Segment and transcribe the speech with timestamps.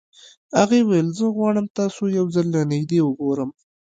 [0.59, 3.49] هغې وويل زه غواړم تاسو يو ځل له نږدې وګورم.